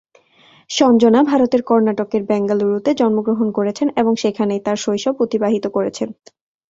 [0.69, 6.09] সঞ্জনা ভারতের কর্ণাটকের বেঙ্গালুরুতে জন্মগ্রহণ করেছেন এবং সেখানেই তাঁর শৈশব অতিবাহিত করেছেন।